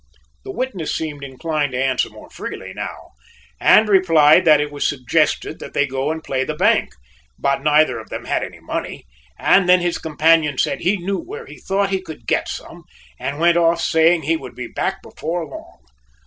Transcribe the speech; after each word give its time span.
The 0.43 0.51
witness 0.51 0.95
seemed 0.95 1.23
inclined 1.23 1.73
to 1.73 1.77
answer 1.83 2.09
more 2.09 2.31
freely 2.31 2.73
now, 2.73 3.11
and 3.59 3.87
replied 3.87 4.45
that 4.45 4.59
it 4.59 4.71
was 4.71 4.87
suggested 4.87 5.59
that 5.59 5.75
they 5.75 5.85
go 5.85 6.09
and 6.09 6.23
play 6.23 6.43
the 6.43 6.55
bank, 6.55 6.95
but 7.37 7.61
neither 7.61 7.99
of 7.99 8.09
them 8.09 8.25
had 8.25 8.41
any 8.41 8.59
money, 8.59 9.05
and 9.37 9.69
then 9.69 9.79
his 9.81 9.99
companion 9.99 10.57
said 10.57 10.79
he 10.81 10.97
knew 10.97 11.19
where 11.19 11.45
he 11.45 11.59
thought 11.59 11.91
he 11.91 12.01
could 12.01 12.25
get 12.25 12.47
some 12.49 12.83
and 13.19 13.37
went 13.37 13.57
off 13.57 13.79
saying 13.79 14.23
he 14.23 14.35
would 14.37 14.55
be 14.55 14.65
back 14.65 15.03
before 15.03 15.45
long. 15.45 15.83